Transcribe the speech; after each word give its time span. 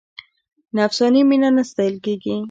نفساني 0.77 1.21
مینه 1.29 1.49
نه 1.55 1.63
ستایل 1.69 1.95
کېږي. 2.05 2.35